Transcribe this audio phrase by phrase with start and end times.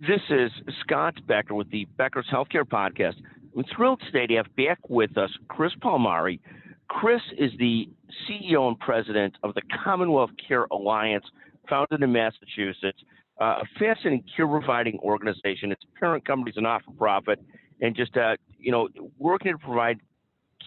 [0.00, 0.50] This is
[0.80, 3.16] Scott Becker with the Becker's Healthcare Podcast.
[3.54, 6.40] I'm thrilled today to have back with us Chris Palmieri.
[6.88, 7.86] Chris is the
[8.24, 11.26] CEO and president of the Commonwealth Care Alliance,
[11.68, 12.98] founded in Massachusetts,
[13.42, 15.70] uh, a fascinating care providing organization.
[15.70, 17.38] Its parent company is a not for profit,
[17.82, 18.88] and just uh, you know
[19.18, 20.00] working to provide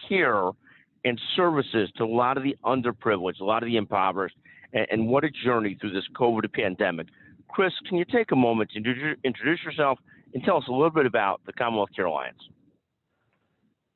[0.08, 0.50] care
[1.04, 4.36] and services to a lot of the underprivileged, a lot of the impoverished,
[4.72, 7.08] and, and what a journey through this COVID pandemic.
[7.48, 9.98] Chris, can you take a moment to introduce yourself
[10.32, 12.38] and tell us a little bit about the Commonwealth Care Alliance?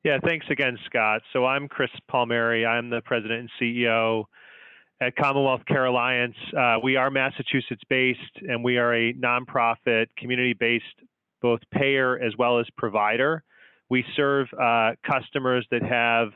[0.03, 1.21] Yeah, thanks again, Scott.
[1.33, 2.65] So I'm Chris Palmieri.
[2.65, 4.23] I'm the president and CEO
[5.01, 6.35] at Commonwealth Care Alliance.
[6.57, 10.85] Uh, we are Massachusetts based and we are a nonprofit, community based,
[11.41, 13.43] both payer as well as provider.
[13.89, 16.29] We serve uh, customers that have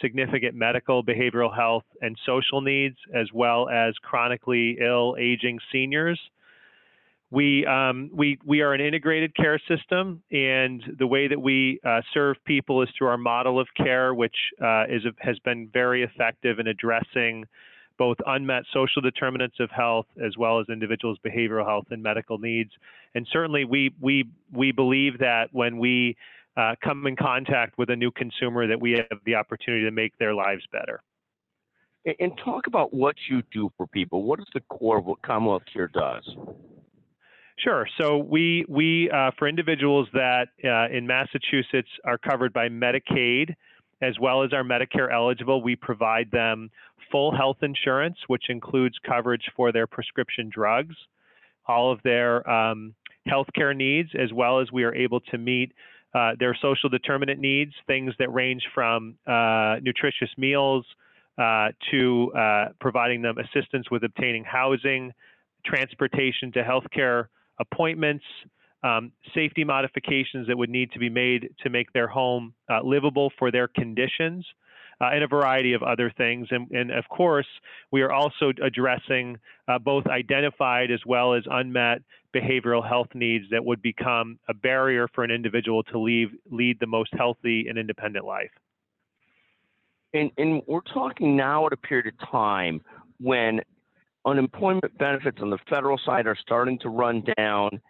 [0.00, 6.18] significant medical, behavioral health, and social needs, as well as chronically ill, aging seniors
[7.30, 12.00] we um, we we are an integrated care system, and the way that we uh,
[12.12, 16.58] serve people is through our model of care, which uh, is has been very effective
[16.58, 17.44] in addressing
[17.98, 22.70] both unmet social determinants of health as well as individuals' behavioral health and medical needs.
[23.14, 26.16] And certainly, we we we believe that when we
[26.56, 30.18] uh, come in contact with a new consumer, that we have the opportunity to make
[30.18, 31.00] their lives better.
[32.18, 34.24] And talk about what you do for people.
[34.24, 36.24] What is the core of what Commonwealth Care does?
[37.62, 37.86] Sure.
[38.00, 43.54] So we we uh, for individuals that uh, in Massachusetts are covered by Medicaid
[44.02, 46.70] as well as are Medicare eligible, we provide them
[47.12, 50.94] full health insurance, which includes coverage for their prescription drugs,
[51.66, 52.94] all of their um,
[53.28, 55.72] healthcare needs, as well as we are able to meet
[56.14, 60.84] uh, their social determinant needs, things that range from uh, nutritious meals
[61.38, 65.12] uh, to uh, providing them assistance with obtaining housing,
[65.64, 67.26] transportation to healthcare
[67.60, 68.24] appointments,
[68.82, 73.30] um, safety modifications that would need to be made to make their home uh, livable
[73.38, 74.44] for their conditions,
[75.00, 76.46] uh, and a variety of other things.
[76.50, 77.46] And, and, of course,
[77.90, 79.38] we are also addressing
[79.68, 82.02] uh, both identified as well as unmet
[82.34, 86.86] behavioral health needs that would become a barrier for an individual to leave, lead the
[86.86, 88.50] most healthy and independent life.
[90.12, 92.82] And, and we're talking now at a period of time
[93.18, 93.60] when
[94.26, 97.80] unemployment benefits on the federal side are starting to run down.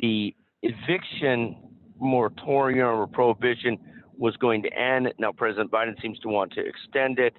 [0.00, 1.56] The eviction
[1.98, 3.78] moratorium or prohibition
[4.16, 5.12] was going to end.
[5.18, 7.34] Now President Biden seems to want to extend it.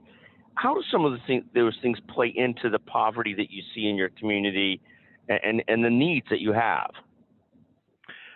[0.55, 3.87] How do some of the things, those things play into the poverty that you see
[3.87, 4.81] in your community
[5.29, 6.91] and, and the needs that you have?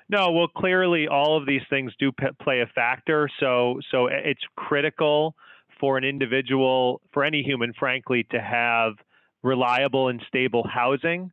[0.08, 3.28] No, well, clearly all of these things do p- play a factor.
[3.40, 5.36] So, so eh, it's critical
[5.80, 8.94] for an individual, for any human, frankly, to have
[9.46, 11.32] reliable and stable housing.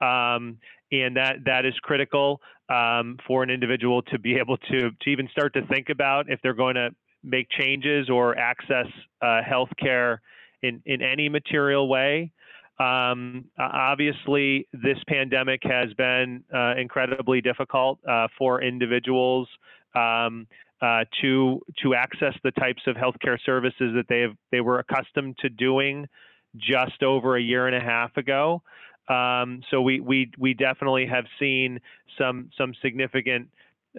[0.00, 0.58] Um,
[0.90, 5.28] and that that is critical um, for an individual to be able to to even
[5.30, 6.90] start to think about if they're going to
[7.22, 8.86] make changes or access
[9.20, 10.22] uh, health care
[10.62, 12.32] in in any material way.
[12.78, 19.48] Um, obviously, this pandemic has been uh, incredibly difficult uh, for individuals
[19.94, 20.46] um,
[20.80, 25.36] uh, to to access the types of healthcare services that they have they were accustomed
[25.42, 26.08] to doing
[26.56, 28.62] just over a year and a half ago.
[29.08, 31.80] Um, so we, we we definitely have seen
[32.16, 33.48] some some significant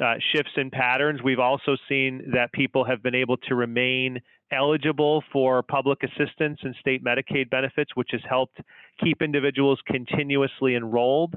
[0.02, 1.22] uh, shifts in patterns.
[1.22, 6.76] We've also seen that people have been able to remain eligible for public assistance and
[6.80, 8.60] state Medicaid benefits, which has helped
[9.04, 11.36] keep individuals continuously enrolled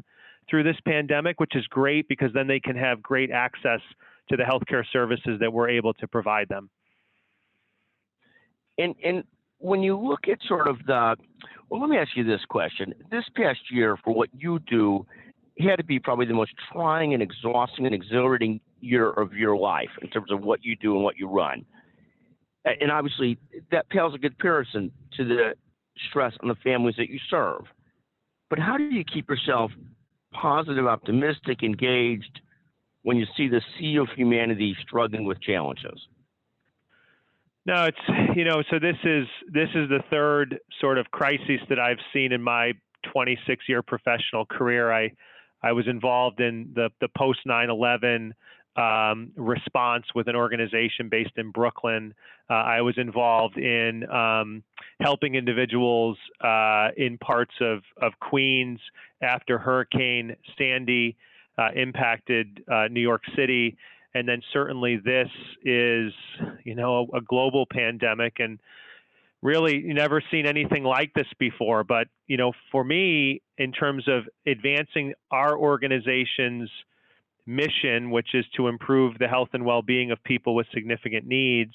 [0.49, 3.81] through this pandemic, which is great because then they can have great access
[4.29, 6.71] to the healthcare services that we're able to provide them.
[8.79, 9.25] And and
[9.65, 11.17] when you look at sort of the,
[11.71, 12.93] well, let me ask you this question.
[13.11, 15.07] This past year, for what you do,
[15.59, 19.89] had to be probably the most trying and exhausting and exhilarating year of your life
[20.03, 21.65] in terms of what you do and what you run.
[22.67, 23.39] And obviously,
[23.71, 25.55] that pales a good comparison to the
[26.11, 27.63] stress on the families that you serve.
[28.51, 29.71] But how do you keep yourself
[30.35, 32.43] positive, optimistic, engaged
[33.03, 36.07] when you see the sea of humanity struggling with challenges?
[37.67, 41.79] No, it's you know, so this is this is the third sort of crisis that
[41.79, 42.73] I've seen in my
[43.13, 44.93] 26 year professional career.
[44.93, 45.13] I
[45.63, 48.33] I was involved in the the post 9/11
[48.77, 52.15] um, response with an organization based in Brooklyn.
[52.51, 54.63] Uh, I was involved in um,
[55.01, 58.79] helping individuals uh, in parts of of Queens
[59.23, 61.17] after Hurricane Sandy
[61.57, 63.79] uh, impacted uh, New York City
[64.15, 65.29] and then certainly this
[65.65, 66.13] is
[66.65, 68.59] you know a, a global pandemic and
[69.43, 74.25] really never seen anything like this before but you know for me in terms of
[74.47, 76.71] advancing our organization's
[77.47, 81.75] mission, which is to improve the health and well-being of people with significant needs,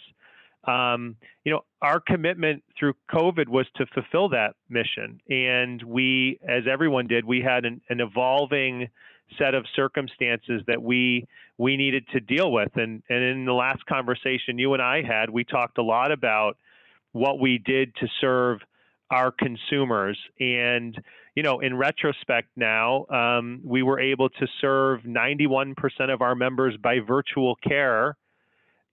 [0.66, 1.16] um,
[1.46, 5.22] you know, our commitment through COVID was to fulfill that mission.
[5.30, 8.90] And we, as everyone did, we had an, an evolving
[9.38, 11.26] set of circumstances that we
[11.58, 12.76] we needed to deal with.
[12.76, 16.58] And and in the last conversation you and I had, we talked a lot about
[17.12, 18.60] what we did to serve
[19.10, 20.18] our consumers.
[20.40, 20.98] And
[21.36, 25.76] you know, in retrospect now, um, we were able to serve 91%
[26.14, 28.18] of our members by virtual care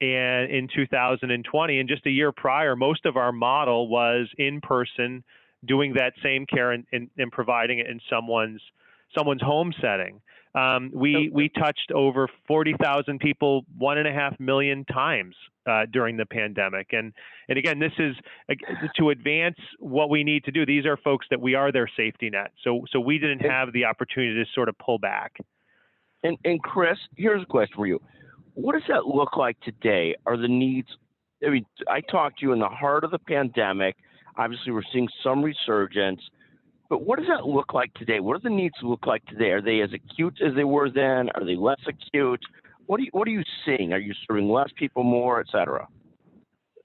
[0.01, 5.25] and in 2020 and just a year prior most of our model was in person
[5.65, 8.61] doing that same care and, and, and providing it in someone's
[9.15, 10.21] someone's home setting
[10.55, 15.35] um, we we touched over 40,000 people one and a half million times
[15.67, 17.13] uh, during the pandemic and
[17.49, 18.17] and again this is
[18.97, 22.31] to advance what we need to do these are folks that we are their safety
[22.31, 25.37] net so so we didn't have the opportunity to sort of pull back
[26.23, 28.01] and and chris here's a question for you
[28.57, 30.17] what does that look like today?
[30.25, 30.89] Are the needs?
[31.47, 33.97] I mean, I talked to you in the heart of the pandemic.
[34.39, 36.23] Obviously, we're seeing some resurgence,
[36.89, 38.21] but what does that look like today?
[38.21, 39.51] What do the needs look like today?
[39.51, 41.31] Are they as acute as they were then?
[41.35, 42.41] Are they less acute?
[42.87, 43.93] What are you What are you seeing?
[43.93, 45.89] Are you serving less people, more, et cetera?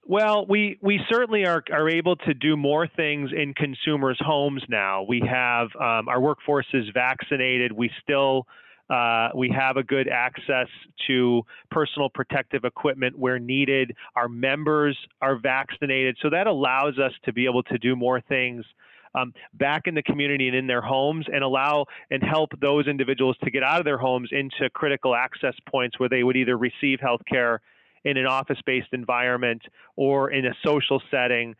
[0.03, 5.03] Well, we, we certainly are, are able to do more things in consumers' homes now.
[5.07, 7.71] We have um, our workforce is vaccinated.
[7.71, 8.47] We still
[8.89, 10.67] uh, we have a good access
[11.07, 13.95] to personal protective equipment where needed.
[14.17, 16.17] Our members are vaccinated.
[16.21, 18.65] So that allows us to be able to do more things
[19.15, 23.35] um, back in the community and in their homes and allow and help those individuals
[23.43, 26.99] to get out of their homes into critical access points where they would either receive
[26.99, 27.61] health care
[28.03, 29.61] in an office based environment
[29.95, 31.55] or in a social setting.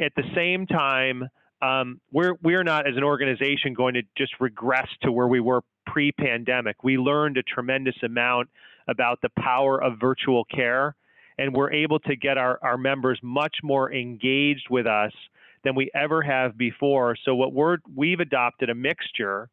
[0.00, 1.28] At the same time,
[1.62, 5.62] um, we're we're not as an organization going to just regress to where we were
[5.86, 6.84] pre-pandemic.
[6.84, 8.50] We learned a tremendous amount
[8.88, 10.94] about the power of virtual care,
[11.38, 15.12] and we're able to get our, our members much more engaged with us
[15.64, 17.16] than we ever have before.
[17.24, 19.48] So what we're we've adopted a mixture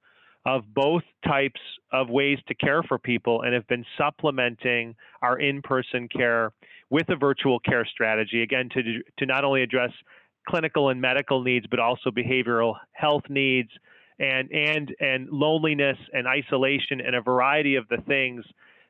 [0.46, 1.60] of both types
[1.92, 6.52] of ways to care for people and have been supplementing our in-person care
[6.90, 8.82] with a virtual care strategy again to
[9.18, 9.92] to not only address
[10.48, 13.70] clinical and medical needs, but also behavioral health needs
[14.20, 18.46] and and and loneliness and isolation and a variety of the things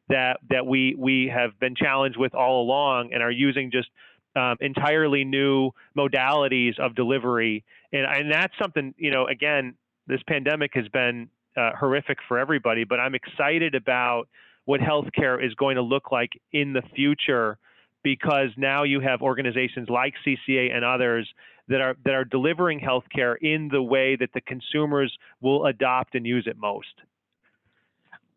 [0.09, 3.89] that that we we have been challenged with all along and are using just
[4.35, 9.75] um, entirely new modalities of delivery and and that's something you know again
[10.07, 14.27] this pandemic has been uh, horrific for everybody but I'm excited about
[14.65, 17.57] what healthcare is going to look like in the future
[18.03, 21.27] because now you have organizations like CCA and others
[21.69, 26.25] that are that are delivering healthcare in the way that the consumers will adopt and
[26.25, 26.93] use it most.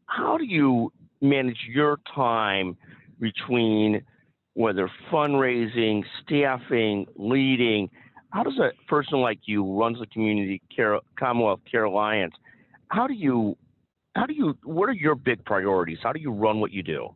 [0.07, 2.77] How do you manage your time
[3.21, 4.03] between
[4.57, 7.91] whether fundraising, staffing, leading?
[8.31, 12.35] How does a person like you runs the Community Care Commonwealth Care Alliance?
[12.89, 13.57] How do you
[14.17, 15.99] how do you what are your big priorities?
[16.03, 17.15] How do you run what you do?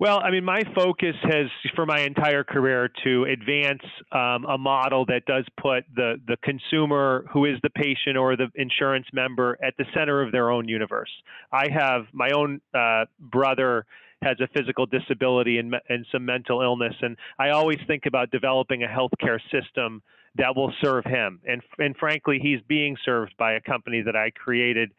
[0.00, 1.46] Well, I mean, my focus has,
[1.76, 7.26] for my entire career, to advance um, a model that does put the the consumer,
[7.32, 11.10] who is the patient or the insurance member, at the center of their own universe.
[11.52, 13.84] I have my own uh, brother
[14.22, 18.82] has a physical disability and, and some mental illness, and I always think about developing
[18.82, 20.02] a healthcare system
[20.36, 21.40] that will serve him.
[21.46, 24.92] And and frankly, he's being served by a company that I created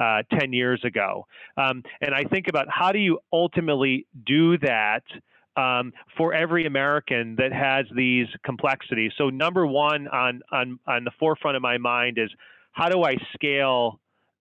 [0.00, 1.26] uh, 10 years ago.
[1.56, 5.02] Um, and I think about how do you ultimately do that
[5.56, 9.12] um, for every American that has these complexities.
[9.18, 12.30] So number one on, on, on the forefront of my mind is
[12.72, 14.00] how do I scale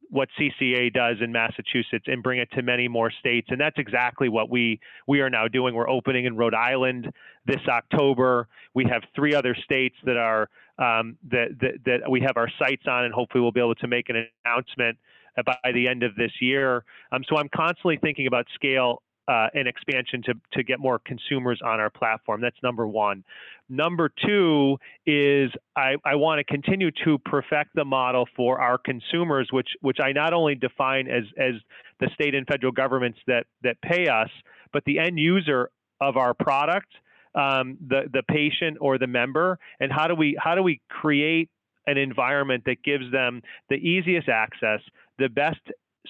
[0.09, 3.47] what CCA does in Massachusetts and bring it to many more states.
[3.51, 5.75] And that's exactly what we we are now doing.
[5.75, 7.11] We're opening in Rhode Island
[7.45, 8.47] this October.
[8.73, 12.83] We have three other states that are um, that, that that we have our sights
[12.87, 14.97] on, and hopefully we'll be able to make an announcement
[15.45, 16.83] by the end of this year.
[17.11, 21.61] Um, so I'm constantly thinking about scale uh, and expansion to, to get more consumers
[21.63, 22.41] on our platform.
[22.41, 23.23] That's number one.
[23.69, 29.47] Number two is I, I want to continue to perfect the model for our consumers,
[29.51, 31.53] which which I not only define as as
[31.99, 34.29] the state and federal governments that that pay us,
[34.73, 35.69] but the end user
[36.01, 36.91] of our product,
[37.35, 41.49] um, the the patient or the member, and how do we how do we create
[41.85, 44.79] an environment that gives them the easiest access,
[45.19, 45.61] the best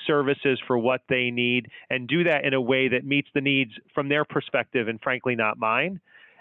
[0.05, 3.71] services for what they need, and do that in a way that meets the needs
[3.93, 5.99] from their perspective and frankly not mine.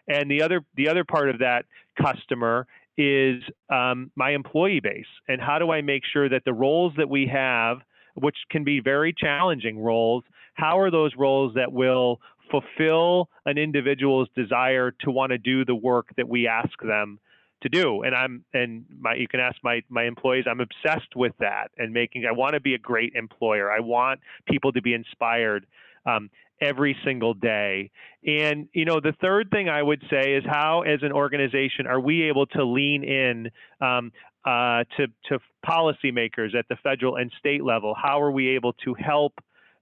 [0.09, 1.65] And the other the other part of that
[2.00, 6.95] customer is um, my employee base, and how do I make sure that the roles
[6.97, 7.79] that we have
[8.21, 10.25] which can be very challenging roles.
[10.55, 15.75] How are those roles that will fulfill an individual's desire to want to do the
[15.75, 17.19] work that we ask them
[17.62, 18.03] to do.
[18.03, 21.93] And i'm and my you can ask my my employees i'm obsessed with that and
[21.93, 23.71] making i want to be a great employer.
[23.71, 25.67] I want people to be inspired
[26.07, 27.91] um, every single day.
[28.27, 32.00] And you know the third thing i would say is how as an organization are
[32.00, 33.50] we able to lean in
[33.81, 34.12] um,
[34.45, 37.95] uh, to to policymakers at the federal and state level?
[38.00, 39.35] How are we able to help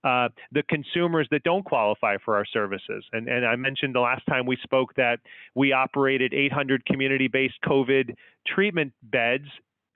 [0.06, 3.04] uh, the consumers that don't qualify for our services.
[3.12, 5.18] And, and I mentioned the last time we spoke that
[5.56, 8.14] we operated 800 community based COVID
[8.46, 9.46] treatment beds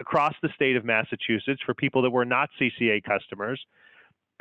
[0.01, 3.65] across the state of Massachusetts for people that were not CCA customers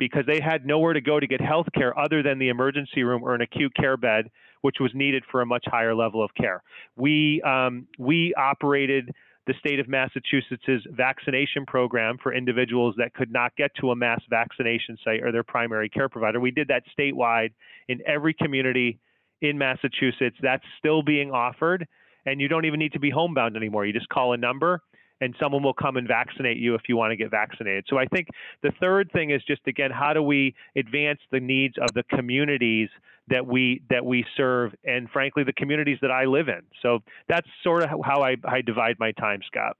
[0.00, 3.22] because they had nowhere to go to get health care other than the emergency room
[3.22, 4.28] or an acute care bed,
[4.62, 6.64] which was needed for a much higher level of care.
[6.96, 9.10] We, um, we operated
[9.46, 14.20] the state of Massachusetts' vaccination program for individuals that could not get to a mass
[14.28, 16.38] vaccination site or their primary care provider.
[16.40, 17.50] We did that statewide
[17.88, 18.98] in every community
[19.40, 20.36] in Massachusetts.
[20.42, 21.88] That's still being offered,
[22.26, 23.86] and you don't even need to be homebound anymore.
[23.86, 24.82] You just call a number
[25.20, 27.84] and someone will come and vaccinate you if you want to get vaccinated.
[27.88, 28.28] So I think
[28.62, 32.88] the third thing is just again, how do we advance the needs of the communities
[33.28, 36.62] that we that we serve, and frankly, the communities that I live in.
[36.82, 39.76] So that's sort of how I, I divide my time, Scott.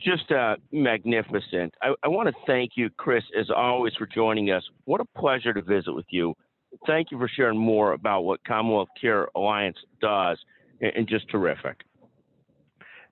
[0.00, 1.74] Just uh, magnificent.
[1.82, 4.62] I, I want to thank you, Chris, as always, for joining us.
[4.84, 6.34] What a pleasure to visit with you.
[6.86, 10.38] Thank you for sharing more about what Commonwealth Care Alliance does,
[10.80, 11.80] and, and just terrific.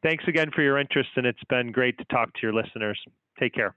[0.05, 3.01] Thanks again for your interest, and it's been great to talk to your listeners.
[3.39, 3.75] Take care.